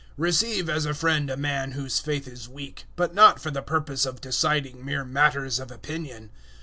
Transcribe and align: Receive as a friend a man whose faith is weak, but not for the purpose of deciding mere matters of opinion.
Receive 0.17 0.67
as 0.67 0.87
a 0.87 0.95
friend 0.95 1.29
a 1.29 1.37
man 1.37 1.73
whose 1.73 1.99
faith 1.99 2.27
is 2.27 2.49
weak, 2.49 2.85
but 2.95 3.13
not 3.13 3.39
for 3.39 3.51
the 3.51 3.61
purpose 3.61 4.03
of 4.03 4.19
deciding 4.19 4.83
mere 4.83 5.05
matters 5.05 5.59
of 5.59 5.69
opinion. 5.69 6.31